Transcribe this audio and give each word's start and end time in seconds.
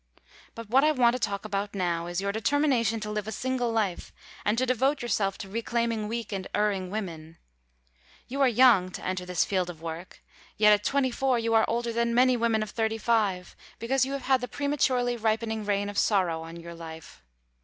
But 0.55 0.67
what 0.67 0.83
I 0.83 0.91
want 0.91 1.13
to 1.13 1.19
talk 1.19 1.45
about 1.45 1.75
now, 1.75 2.07
is 2.07 2.19
your 2.19 2.31
determination 2.31 2.99
to 3.01 3.11
live 3.11 3.27
a 3.27 3.31
single 3.31 3.71
life 3.71 4.11
and 4.43 4.57
to 4.57 4.65
devote 4.65 5.03
yourself 5.03 5.37
to 5.37 5.47
reclaiming 5.47 6.07
weak 6.07 6.31
and 6.31 6.47
erring 6.55 6.89
women. 6.89 7.37
You 8.27 8.41
are 8.41 8.47
young 8.47 8.89
to 8.93 9.05
enter 9.05 9.27
this 9.27 9.45
field 9.45 9.69
of 9.69 9.79
work, 9.79 10.23
yet 10.57 10.73
at 10.73 10.83
twenty 10.83 11.11
four 11.11 11.37
you 11.37 11.53
are 11.53 11.65
older 11.67 11.93
than 11.93 12.15
many 12.15 12.35
women 12.35 12.63
of 12.63 12.71
thirty 12.71 12.97
five, 12.97 13.55
because 13.77 14.03
you 14.03 14.13
have 14.13 14.23
had 14.23 14.41
the 14.41 14.47
prematurely 14.47 15.17
ripening 15.17 15.65
rain 15.65 15.87
of 15.87 15.99
sorrow 15.99 16.41
on 16.41 16.55
your 16.55 16.73
life. 16.73 17.21